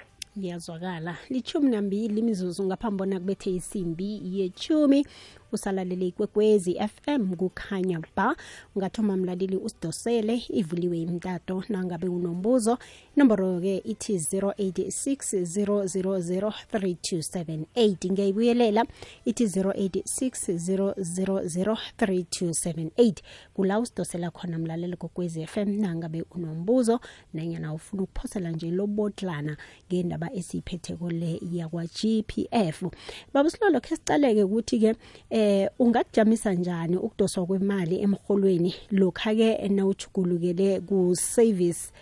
Iyazwakala 0.42 1.16
lichumi 1.30 1.70
nambili 1.70 2.20
imizuzu 2.20 2.64
ngaphambi 2.64 2.98
bona 2.98 3.20
kubethe 3.20 3.50
isimbi 3.50 4.20
yechumi 4.24 5.06
usalalele 5.52 6.06
ikwekwezi 6.06 6.74
fm 6.74 7.34
kukhanya 7.34 8.00
ba. 8.16 8.36
Ungathoma 8.74 9.16
mlaleli 9.16 9.56
usidosele 9.56 10.42
ivuliwe 10.48 11.00
imtato 11.00 11.64
nangabe 11.68 12.08
unombuzo. 12.08 12.78
Inomboro-ke 13.16 13.82
ithi 13.84 14.16
086 14.16 15.44
000 15.44 16.52
3278 16.72 18.12
ngiyayibuyelela 18.12 18.86
ithi 19.24 19.44
086 19.44 20.56
0003278 20.56 23.14
kula 23.54 23.80
usidosela 23.80 24.30
khona 24.30 24.58
mlaleli 24.58 24.96
kokwezi 24.96 25.46
fm 25.46 25.80
nangabe 25.80 26.24
unombuzo 26.30 27.00
nanyana 27.34 27.74
ufuna 27.74 28.02
ukuphosela 28.02 28.50
nje 28.50 28.70
lobotlana 28.70 29.56
ngendaba 29.88 30.32
esiyiphetheko 30.32 31.10
le 31.10 31.40
yakwa-gpf 31.52 32.84
babusilolo 33.32 33.80
khe 33.80 33.96
sicaleke 33.96 34.42
ukuthi-ke 34.42 34.94
eh 35.36 35.68
ungakujamisa 35.78 36.52
njani 36.54 36.96
ukudoswa 36.96 37.46
kwemali 37.46 38.02
emholweni 38.02 38.74
lokha-ke 38.90 39.68
nawuchugulukele 39.68 40.80
ku-service 40.80 41.92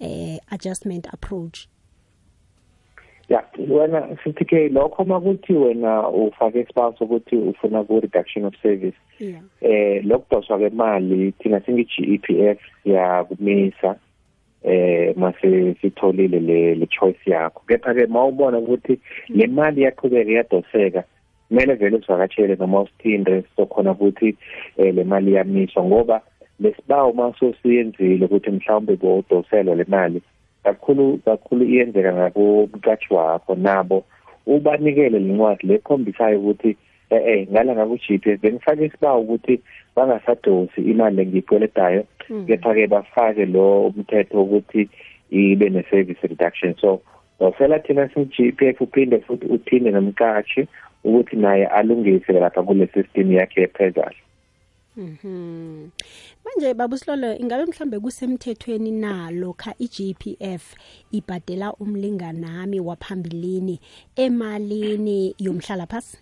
eh 0.00 0.38
adjustment 0.50 1.14
approach. 1.14 1.58
Ya 3.28 3.44
wena 3.68 4.16
sithi 4.24 4.44
ke 4.44 4.68
lokho 4.68 5.04
makuthi 5.04 5.52
wena 5.52 6.08
ufake 6.08 6.60
isibawo 6.60 6.94
sokuthi 6.98 7.36
ufuna 7.36 7.84
ku-reduction 7.84 8.44
of 8.44 8.54
service. 8.62 8.96
Yeah 9.18 9.42
eh 9.60 10.04
lokudoswa 10.04 10.58
kwemali 10.58 11.32
thina 11.32 11.60
singi-GEPF 11.60 12.58
siyakumisa 12.82 13.96
eh 14.62 15.16
mase 15.16 15.74
sitholile 15.80 16.40
le 16.40 16.74
le 16.74 16.86
choice 16.86 17.30
yakho. 17.30 17.62
Kepha 17.68 17.94
ke 17.94 18.06
mawubona 18.06 18.58
ukuthi 18.58 19.00
le 19.28 19.46
mali 19.46 19.82
yaqhubeka 19.82 20.30
iyadoseka 20.30 21.04
kumele 21.50 21.74
vele 21.74 21.96
usivakatshele 21.96 22.56
noma 22.56 22.80
usithinde 22.80 23.42
sokhona 23.56 23.92
ukuthi 23.92 24.36
eh, 24.76 24.94
le 24.94 25.04
mali 25.04 25.30
iyamiswa 25.30 25.84
ngoba 25.84 26.20
lesibawo 26.60 27.12
maso 27.12 27.54
siyenzile 27.62 28.24
ukuthi 28.24 28.50
mhlawumbe 28.50 28.96
bodoselwa 28.96 29.74
le 29.74 29.84
mali 29.88 30.22
kakhulu 30.64 31.18
kakhulu 31.24 31.64
iyenzeka 31.64 32.12
ngabomqashi 32.12 33.14
wakho 33.14 33.54
nabo 33.54 34.04
ubanikele 34.46 35.18
lencwadi 35.18 35.66
lekhombisayo 35.66 36.40
ukuthi 36.40 36.76
eh 37.10 37.22
eh 37.26 37.48
ngala 37.50 37.74
ngaku 37.74 37.96
GPS 37.96 38.40
bengifake 38.40 38.84
isibawo 38.84 39.20
ukuthi 39.20 39.60
bangasadosi 39.96 40.80
imali 40.80 41.22
engiyikweletayo 41.22 42.04
Mm. 42.30 42.46
kepha 42.46 42.74
ke 42.74 42.86
bafake 42.86 43.44
lo 43.46 43.86
umthetho 43.86 44.42
ukuthi 44.42 44.88
ibe 45.30 45.70
ne 45.70 45.82
service 45.90 46.22
reduction 46.22 46.74
so 46.80 47.02
dosela 47.40 47.78
thina 47.78 48.08
singi-GPF 48.08 48.80
uphinde 48.80 49.18
futhi 49.20 49.46
uthinde 49.46 49.90
nomqashi 49.90 50.68
ukuthi 51.04 51.36
naye 51.36 51.66
alungise 51.66 52.32
lapha 52.32 52.62
kule 52.62 52.86
system 52.94 53.32
yakhe 53.32 53.62
ephezulu 53.62 54.16
Mhm. 54.96 55.88
Manje 56.44 56.74
babusilolo 56.74 57.36
ingabe 57.38 57.64
mhlambe 57.64 57.98
kusemthethweni 57.98 58.90
na 58.90 59.30
lokha 59.30 59.74
iGPF 59.78 60.74
ibhadela 61.12 61.72
umlinganami 61.72 62.80
waphambilini 62.80 63.80
emalini 64.16 65.34
yomhlala 65.38 65.86
phasi? 65.86 66.18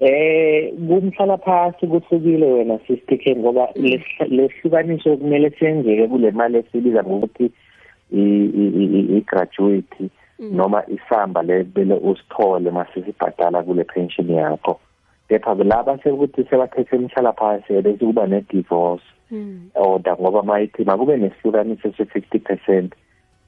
Eh 0.00 0.72
kumhlala 0.76 1.38
phasi 1.38 1.86
kuhlukile 1.86 2.46
wena 2.46 2.78
sister 2.86 3.36
ngoba 3.36 3.68
lesi- 3.76 4.28
lehlukaniso 4.28 5.16
kumele 5.16 5.50
senzeke 5.58 6.08
kule 6.08 6.30
mali 6.30 6.58
esibiza 6.58 7.02
ngokuthi 7.04 7.44
i- 7.44 7.48
i- 7.48 7.52
i- 7.52 7.65
i-graduate 8.10 10.10
noma 10.38 10.82
isamba 10.88 11.42
lebele 11.42 11.94
usithole 11.94 12.70
mase 12.70 13.04
sibhadala 13.04 13.62
kule 13.62 13.84
pension 13.84 14.28
yakho. 14.28 14.80
Kepha 15.28 15.54
laba 15.54 15.98
sekuthi 15.98 16.44
sebathethe 16.50 16.96
imhlala 16.96 17.32
phasi 17.32 17.82
bese 17.82 17.98
kuba 17.98 18.26
ne-divorce 18.26 19.04
Mm. 19.30 19.70
order 19.74 20.16
ngoba 20.20 20.42
mayithi 20.42 20.84
makube 20.84 21.16
nesihlukaniso 21.16 21.92
se-fifty 21.96 22.38
percent 22.38 22.94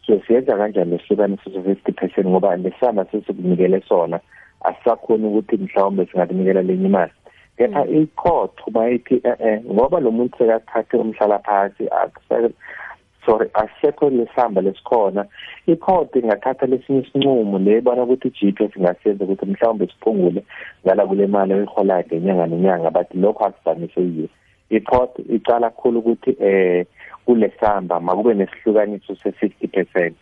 so 0.07 0.21
siyenza 0.27 0.57
kanjani 0.57 0.91
lesihlukaniso 0.91 1.50
se-fifty 1.50 1.93
percent? 1.93 2.27
Ngoba 2.27 2.57
lesamba 2.57 3.05
sesikunikele 3.05 3.81
sona 3.88 4.21
asisakhoni 4.61 5.27
ukuthi 5.27 5.57
mhlawumbe 5.57 6.07
singakunikela 6.07 6.62
lenye 6.62 6.87
imali 6.87 7.12
kepha 7.59 7.87
i-court 7.87 8.53
mayithi 8.75 9.21
eh 9.25 9.61
ngoba 9.73 10.00
lo 10.00 10.11
muntu 10.11 10.38
sekathathe 10.38 10.97
umhlala 10.97 11.38
phasi 11.38 11.85
akuse- 11.87 12.53
sorry 13.28 13.50
asekho 13.54 14.11
lesamba 14.11 14.62
lesikhona. 14.62 15.26
I-court 15.66 16.16
ingathatha 16.16 16.66
lesinye 16.66 17.00
isincumo 17.00 17.58
le 17.58 17.80
bona 17.80 18.02
ukuthi 18.02 18.28
i-GPS 18.28 18.76
ingasenza 18.76 19.25
ukuthi 19.25 19.46
mhlawumbe 19.46 19.87
siphungule 19.87 20.44
ngala 20.87 21.07
kule 21.07 21.26
mali 21.26 21.55
oyiholayo 21.55 22.05
ngenyanga 22.07 22.46
nenyanga 22.46 22.90
but 22.90 23.14
lokho 23.14 23.44
akuvamise 23.44 24.00
yiyo 24.00 24.29
i-court 24.70 25.18
icala 25.29 25.70
kakhulu 25.70 25.98
ukuthi 25.98 26.37
eh 26.40 26.87
kule 27.26 27.53
samba 27.61 28.00
makube 28.00 28.35
nesihlukaniso 28.35 29.16
se-fifty 29.16 29.66
percent. 29.66 30.16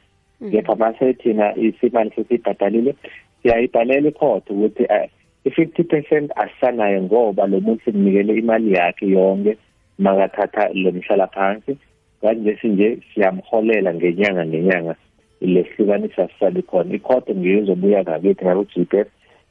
Kepha 0.51 0.75
mase 0.75 1.13
thina 1.15 1.57
isimali 1.57 2.11
sesiyibhadalile 2.11 2.95
siyayibhalela 3.43 4.09
i-court 4.09 4.51
ukuthi 4.51 4.83
eh, 4.83 5.11
i-fifty 5.45 5.83
percent 5.85 6.33
asisanayo 6.37 7.03
ngoba 7.03 7.47
lo 7.47 7.61
muntu 7.61 7.85
simnikele 7.85 8.35
imali 8.35 8.73
yakhe 8.73 9.07
yonke 9.07 9.57
makathatha 9.99 10.69
lo 10.75 10.93
mhlala 10.93 11.27
phansi 11.27 11.79
kanje 12.21 12.59
sinje 12.61 12.99
siyamholela 13.15 13.95
ngenyanga 13.95 14.47
ngenyanga 14.47 14.95
lehlukanisa 15.41 16.25
asisali 16.25 16.63
khona. 16.63 16.95
I-court 16.95 17.29
ngiyo 17.31 17.59
izobuya 17.63 18.03
ngakithi 18.03 18.45
ngaku-GPF 18.45 19.09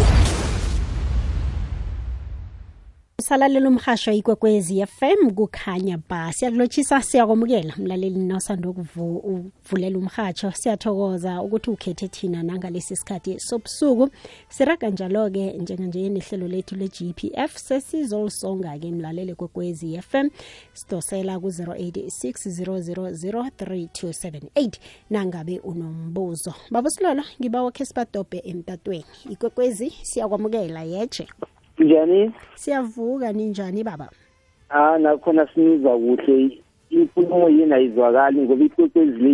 usalalela 3.24 3.68
umhasho 3.68 4.12
ikwekwezi 4.12 4.86
fm 4.86 5.30
kukhanya 5.30 5.98
ba. 6.08 6.32
Siyakulotshisa 6.32 7.02
siyakwamukela 7.02 7.74
mlaleli 7.76 8.18
nosanda 8.18 8.68
ukuvulela 8.68 9.98
umhatsho 9.98 10.52
siyathokoza 10.52 11.42
ukuthi 11.42 11.70
ukhethe 11.70 12.08
thina 12.08 12.42
nangalesi 12.42 12.96
sikhathi 12.96 13.40
sobusuku. 13.40 14.08
Siraga 14.48 14.90
njalo-ke 14.90 15.52
njenganje 15.52 16.08
nehlelo 16.08 16.48
lethu 16.48 16.76
le-gpf 16.76 17.56
sesizolisonga-ke 17.56 18.92
mlaleli 18.92 19.34
kwekwezi 19.34 20.02
fm 20.02 20.28
sidosela 20.72 21.40
ku-086 21.40 22.64
0003278 22.64 24.70
nangabe 25.10 25.58
unombuzo. 25.58 26.54
Babusilolo 26.70 27.22
ngiba 27.40 27.62
wakhe 27.62 27.84
sibadobhe 27.84 28.38
emtatweni. 28.44 29.04
Ikwekwezi 29.30 29.90
siyakwamukela 30.02 30.82
yeje 30.82 31.28
njani? 31.78 32.32
Siyavuka 32.54 33.32
ninjani 33.32 33.84
baba? 33.84 34.08
Ah 34.68 34.98
nakhona 34.98 35.46
sinizwa 35.54 35.98
kuhle. 35.98 36.58
Inkulumo 36.90 37.48
yena 37.48 37.76
ayizwakali 37.76 38.40
ngoba 38.40 38.64
ikwekwezi 38.64 39.18
le 39.18 39.30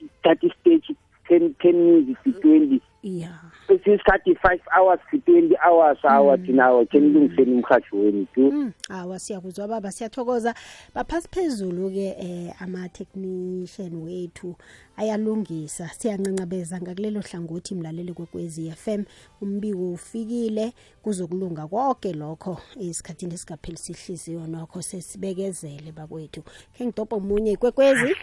ithatha 0.00 0.46
istage 0.46 0.94
ten 1.28 1.54
ten 1.54 1.76
minutes 1.76 2.40
twenty. 2.40 2.80
Ya 3.06 3.30
isikhathi 3.70 4.30
5 4.32 4.58
hours 4.78 5.00
20 5.12 5.56
hours 5.68 5.98
hour 6.04 6.38
thina 6.42 6.84
can 6.90 7.04
ilungiseni 7.04 7.52
umhajo 7.52 7.86
wenu 7.96 8.26
tu 8.34 8.52
Mm, 8.52 8.72
awa 8.90 9.18
siyakuzwa 9.18 9.68
baba 9.68 9.92
siyathokoza. 9.92 10.54
Baphasi 10.94 11.28
phezulu 11.30 11.90
ke 11.90 12.16
eh 12.18 12.62
ama 12.62 12.88
technician 12.88 13.94
wethu 13.94 14.56
ayalungisa 14.96 15.88
siyancancabeza 15.88 16.80
ngakulelo 16.80 17.20
hlangothi 17.20 17.74
mlaleli 17.74 18.12
kwekwezi 18.12 18.70
FM 18.70 19.04
umbiko 19.40 19.92
ufikile 19.92 20.72
kuzokulunga 21.02 21.66
konke 21.66 22.12
lokho 22.12 22.58
esikhathini 22.80 23.34
esingaphelisi 23.34 23.92
ihliziyo 23.92 24.46
nokho 24.46 24.82
sesibekezele 24.82 25.92
bakwethu. 25.92 26.42
Ke 26.78 26.86
ngidobho 26.86 27.20
munye 27.20 27.56
kwekwezi. 27.56 28.16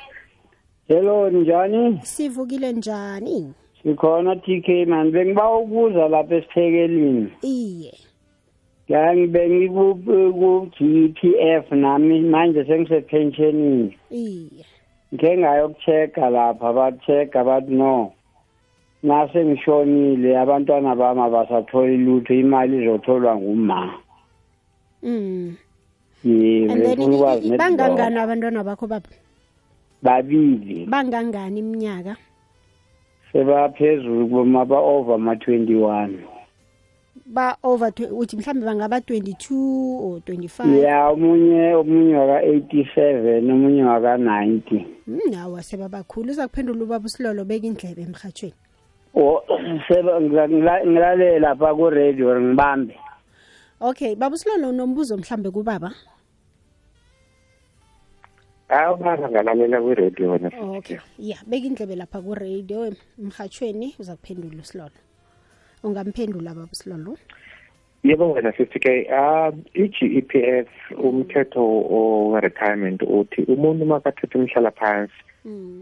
Hello 0.88 1.30
njani? 1.30 2.00
sivukile 2.04 2.74
njani? 2.74 3.54
Sikhona 3.84 4.36
TK 4.36 4.88
man 4.88 5.12
bengiba 5.12 5.58
ukuza 5.58 6.08
lapha 6.08 6.36
esiphekelini. 6.36 7.32
iye 7.42 7.94
Ngibe 8.90 9.70
ku 9.70 10.70
GPF 10.76 11.72
nami 11.72 12.22
manje 12.22 12.66
sengise 12.66 13.02
pensionini. 13.02 13.98
iye 14.12 14.66
Ngike 15.14 15.38
ngayokuchecka 15.38 16.30
lapha 16.30 16.74
batheka 16.74 17.44
bathi 17.44 17.74
no. 17.74 18.12
Nase 19.04 19.46
ngishonile 19.46 20.38
abantwana 20.40 20.96
bami 20.96 21.22
abasatholi 21.22 21.98
lutho 21.98 22.34
imali 22.34 22.78
izotholwa 22.84 23.36
nguma. 23.36 23.94
mm 25.04 25.56
Yebo 26.24 27.20
bangangani 27.60 28.18
abantwana 28.20 28.64
bakho 28.64 28.88
baba 28.88 29.10
babili 30.02 30.86
bangangani 30.88 31.60
iminyaka 31.60 32.16
sebaphezulu 33.34 34.28
kuma 34.30 34.66
ba 34.66 34.78
over 34.80 35.18
ma 35.20 35.34
21. 35.34 36.18
ba 37.26 37.58
over 37.64 37.90
twe- 37.92 38.12
uthi 38.12 38.38
mhlambe 38.38 38.66
bangaba 38.66 38.98
22 39.00 39.56
or 40.02 40.20
25 40.20 40.80
ya 40.84 41.08
omunye 41.10 41.74
omunye 41.76 42.16
waka 42.16 42.42
87 42.46 43.52
omunye 43.52 43.84
waka 43.84 44.18
90 44.18 44.86
Mm, 45.08 45.34
hawa 45.36 45.64
sebabakhulu. 45.64 46.32
Uza 46.32 46.48
kuphendula 46.48 46.84
ubaba 46.84 47.06
usilolo 47.06 47.44
beka 47.46 47.68
indlebe 47.68 48.02
emhathweni 48.02 48.54
o 49.16 49.42
seba 49.88 50.20
ngila- 50.22 50.48
ngila- 50.48 50.86
ngilalele 50.86 51.40
lapha 51.40 51.76
ku 51.76 51.90
radio 51.90 52.40
ngibambe. 52.42 52.96
Okay 53.82 54.16
baba 54.16 54.36
usilolo 54.36 54.70
unombuzo 54.70 55.18
mhlambe 55.18 55.50
kubaba? 55.52 55.92
Hawu 58.74 58.98
baba 58.98 59.30
ngalalela 59.30 59.82
kwi-radio 59.82 60.32
wena? 60.32 60.50
Okay. 60.78 60.98
Ya 61.20 61.38
beka 61.48 61.68
indlebe 61.68 61.96
lapha 61.96 62.22
ku-radio. 62.22 62.92
Emhathweni 63.20 63.96
uza 64.00 64.16
kuphendula 64.16 64.62
usilolo. 64.62 64.98
Ungamphendula 65.84 66.54
baba 66.54 66.68
usilolo? 66.72 67.18
Yebo 68.04 68.32
wena 68.34 68.52
sithi 68.52 68.80
ke 68.80 69.08
um 69.12 69.64
i-GEPF 69.74 70.68
umthetho 71.00 71.64
we-retirement 72.32 73.02
uthi 73.02 73.46
umuntu 73.48 73.86
makathethe 73.86 74.38
umhlala 74.38 74.72
phansi 74.72 75.14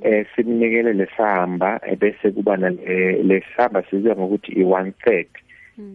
eh 0.01 0.25
simnikele 0.35 0.93
lesamba 0.93 1.79
ebese 1.85 2.31
kuba 2.31 2.57
nale- 2.57 3.23
lesamba 3.23 3.83
sibiza 3.89 4.15
ngokuthi 4.15 4.51
i-one 4.61 4.91
third 5.05 5.29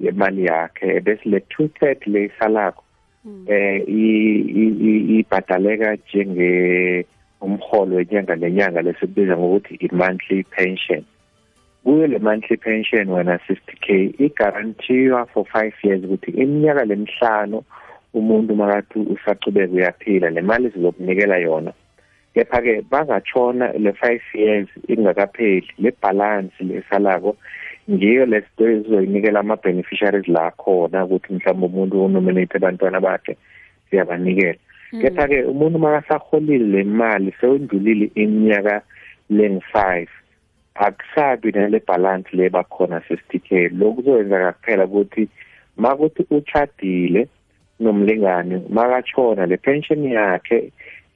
yemali 0.01 0.45
yakhe 0.47 1.01
bese 1.01 1.27
le 1.31 1.41
two 1.41 1.69
third 1.79 1.99
le 2.07 2.25
isalakho. 2.27 2.83
Eh 3.47 3.83
i- 3.89 4.45
i- 4.65 5.19
ibhadaleka 5.19 5.97
njenge 5.97 7.07
umholo 7.41 7.97
wenyanga 7.97 8.37
nenyanga 8.37 8.83
lesikubiza 8.83 9.37
ngokuthi 9.37 9.75
i-monthly 9.87 10.43
pension. 10.43 11.05
Kuyo 11.85 12.07
le 12.07 12.19
monthly 12.19 12.57
pension 12.57 13.09
wena 13.11 13.39
60k 13.47 14.15
igarantiwa 14.19 15.27
for 15.27 15.45
5 15.45 15.73
years 15.83 16.05
ukuthi 16.05 16.31
iminyaka 16.31 16.85
lemihlanu 16.85 17.62
umuntu 18.15 18.55
makathi 18.55 18.99
usaqhubeka 18.99 19.73
uyaphila 19.73 20.31
le 20.31 20.43
mali 20.43 20.71
sizokunikela 20.71 21.39
yona. 21.39 21.73
Kepha-ke 22.35 22.83
bangatshona 22.91 23.73
le 23.79 23.91
5 23.91 24.21
years 24.35 24.69
ingakapheli 24.89 25.69
le 25.79 25.93
balance 26.03 26.55
lesalako 26.61 27.37
ngiyo 27.90 28.27
lesito 28.27 28.68
ezizoyinikela 28.68 29.40
ama-beneficiaries 29.40 30.29
la 30.29 30.51
khona 30.51 31.05
ukuthi 31.05 31.33
mhlawumbe 31.33 31.66
umuntu 31.66 32.05
unominate 32.05 32.57
abantwana 32.57 33.01
bakhe 33.01 33.37
siyabanikela 33.90 34.59
kepha-ke 35.01 35.38
umuntu 35.53 35.79
makasaholile 35.79 36.66
le 36.72 36.85
mali 36.85 37.35
sewendlulile 37.40 38.11
iminyaka 38.14 38.83
lengu-five 39.31 40.11
akusabi 40.75 41.53
nale 41.53 41.83
balance 41.87 42.29
le 42.33 42.51
bakhona 42.51 42.99
60k 42.99 43.51
lokhu 43.79 43.94
kuzokwenzeka 43.94 44.53
kuphela 44.53 44.85
ukuthi 44.85 45.29
makuthi 45.77 46.27
uchadile 46.31 47.29
nomlingani 47.81 48.62
makatshona 48.68 49.46
le 49.46 49.57
pension 49.57 50.05
yakhe 50.05 50.72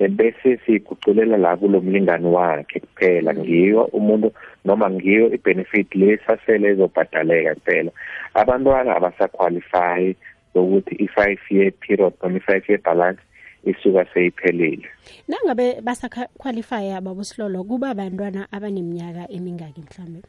bese 0.09 0.57
siguculela 0.67 1.37
la 1.37 1.57
kulo 1.57 1.81
mlingani 1.81 2.27
wakhe 2.27 2.81
kuphela 2.81 3.35
ngiyo 3.35 3.85
umuntu 3.85 4.33
noma 4.65 4.91
ngiyo 4.91 5.35
i-benefit 5.35 5.95
lesasele 5.95 6.69
ezobhadaleka 6.69 7.55
kuphela. 7.55 7.91
Abantwana 8.35 8.97
abasaqualify 8.97 10.15
ukuthi 10.55 10.95
i-five 10.95 11.41
year 11.51 11.73
period 11.73 12.13
noma 12.23 12.37
i-five 12.37 12.65
year 12.69 12.81
balance 12.83 13.21
isuka 13.65 14.07
seyiphelile. 14.15 14.89
Nangabe 15.29 15.81
basaqualifya 15.81 17.01
baba 17.01 17.21
usilolo 17.21 17.65
kuba 17.65 17.95
bantwana 17.95 18.49
abaneminyaka 18.53 19.29
emingaki 19.31 19.81
mhlambe 19.81 20.23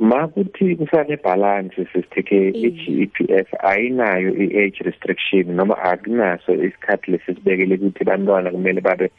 makuthi 0.00 0.76
kusane 0.76 1.16
balance 1.16 1.76
sisitheke 1.76 2.48
i-GEPF 2.48 3.48
ayinayo 3.60 4.30
i-age 4.44 4.80
restriction 4.80 5.52
noma 5.56 5.76
akunaso 5.82 6.54
isikhathi 6.54 7.10
lesisibekele 7.10 7.74
ukuthi 7.74 8.04
bantwana 8.04 8.50
kumele 8.50 8.80
babe 8.80 9.10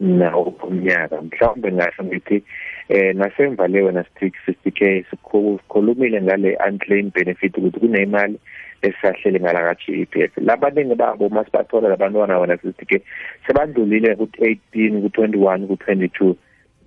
nawo 0.00 0.54
umnyaka. 0.64 1.22
Mhlawumbe 1.22 1.72
ngasho 1.72 2.04
ngithi 2.04 2.42
eh 2.88 3.14
nasemva 3.16 3.68
le 3.68 3.82
wena 3.82 4.04
strict 4.04 4.36
60k 4.48 5.04
sikhulumile 5.10 6.22
ngale 6.22 6.56
unclaimed 6.68 7.12
benefit 7.12 7.58
ukuthi 7.58 7.80
kunemali 7.80 8.40
esisahlele 8.82 9.40
ngala 9.40 9.60
ka 9.60 9.74
GEPF 9.74 10.32
labaningi 10.36 10.94
babo 10.94 11.28
masibathola 11.28 11.88
labantwana 11.88 12.38
wena 12.38 12.54
60k 12.54 13.00
sebandlulile 13.46 14.16
ku 14.16 14.24
18 14.24 15.04
ku 15.04 15.08
21 15.20 15.66
ku 15.68 15.74
22 15.74 16.34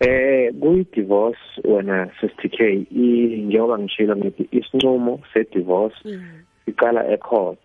eh 0.00 0.52
kuyi-divorce 0.60 1.38
wena 1.64 2.04
60k 2.22 2.86
i- 2.90 3.42
njengoba 3.46 3.78
ngishilo 3.78 4.16
ngithi 4.16 4.48
isinqumo 4.52 5.20
se-divorce 5.32 5.96
siqala 6.64 7.08
ecourt 7.12 7.58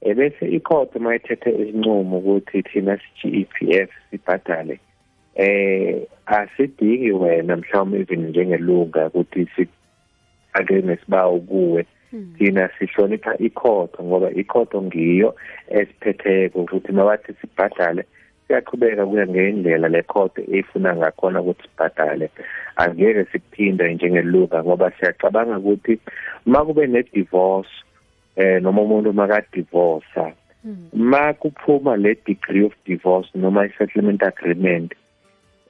ebese 0.00 0.48
icourt 0.48 0.96
mayithethe 0.96 1.50
isinqumo 1.50 2.18
ukuthi 2.18 2.62
thina 2.62 2.98
si-GEPF 2.98 3.90
sibhadale 4.10 4.80
eh 5.34 6.02
asidingi 6.26 7.12
wena 7.12 7.56
mhlawumbe 7.56 7.98
even 8.00 8.28
njengelunga 8.28 9.06
ukuthi 9.06 9.46
sifake 10.56 10.82
nesibawo 10.82 11.40
kuwe 11.40 11.86
thina 12.38 12.70
sihlonipha 12.78 13.38
ikhotho 13.38 14.04
ngoba 14.04 14.30
ikhotho 14.30 14.82
ngiyo 14.82 15.36
esiphetheko 15.68 16.60
ukuthi 16.60 16.92
mabathi 16.92 17.32
sibhadale 17.40 18.04
siyaqhubeka 18.46 19.06
kuya 19.06 19.26
ngendlela 19.26 19.88
le 19.88 20.02
court 20.02 20.38
efuna 20.38 20.96
ngakhona 20.96 21.40
ukuthi 21.40 21.62
sibhadale. 21.62 22.30
Angeke 22.76 23.24
sikuphinde 23.24 23.94
njengeluka 23.94 24.64
ngoba 24.64 24.90
siyacabanga 24.90 25.58
ukuthi 25.58 25.98
uma 26.46 26.64
kube 26.64 26.86
ne-divorce 26.86 27.70
eh 28.36 28.62
noma 28.62 28.82
umuntu 28.82 29.12
makadivorce 29.12 30.34
ma 30.92 31.32
kuphuma 31.32 31.96
le 31.96 32.16
degree 32.26 32.64
of 32.64 32.72
divorce 32.86 33.30
noma 33.34 33.66
i-settlement 33.66 34.22
agreement 34.22 34.94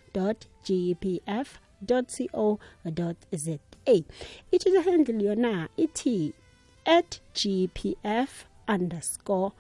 gpf 0.68 1.60
co 2.32 2.60
za 3.32 3.58
itwitter 4.52 4.84
handle 4.84 5.24
yona 5.24 5.70
ithi 5.78 6.34
at 6.86 7.22
gpf 7.34 8.46
underscore 8.68 9.52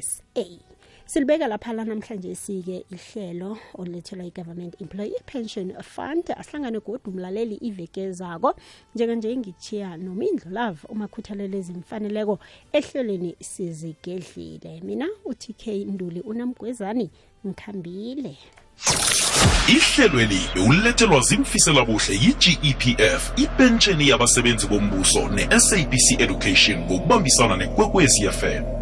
sa 0.00 0.71
silibeka 1.12 1.46
lapha 1.46 1.72
namhlanje 1.72 2.34
sike 2.34 2.84
ihlelo 2.90 3.58
olulethelwa 3.74 4.26
i-government 4.26 4.80
employee 4.80 5.20
pension 5.26 5.72
fund. 5.82 6.24
Ahlangane 6.30 6.80
godu 6.80 7.10
umlaleli 7.10 7.54
iveke 7.54 8.12
zako. 8.12 8.54
Njenganje 8.94 9.36
ngithiya 9.36 9.96
nomindlo 9.96 10.50
love 10.50 10.78
umakhuthalelo 10.88 11.58
ezimfaneleko 11.58 12.38
ehlelweni 12.72 13.34
sizigedlile 13.40 14.80
mina 14.82 15.08
utk 15.24 15.66
nduli 15.66 16.20
unamgwezani 16.20 17.10
ngikhambile. 17.46 18.36
Ihlelweli 19.68 20.40
bewulethelwa 20.54 21.20
zimfisela 21.20 21.84
buhle 21.84 22.14
yi-gepf 22.14 23.32
ipentsheni 23.36 24.08
yabasebenzi 24.08 24.66
bombuso 24.66 25.28
ne-sabc 25.28 26.20
education 26.20 26.78
ngokubambisana 26.80 27.56
nekwekwezi 27.56 28.28
fm 28.28 28.81